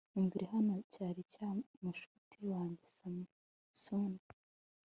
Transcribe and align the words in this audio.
umvire 0.19 0.45
hano 0.53 0.73
cyari 0.91 1.19
icya 1.25 1.49
mushuti 1.81 2.37
wanjye 2.51 2.85
samson 2.97 4.11